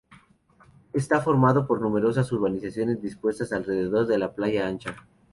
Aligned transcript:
Está 0.93 1.21
formado 1.21 1.67
por 1.67 1.79
numerosas 1.79 2.31
urbanizaciones 2.31 3.03
dispuestas 3.03 3.53
alrededor 3.53 4.07
de 4.07 4.17
la 4.17 4.33
playa 4.33 4.65
Ancha. 4.67 4.95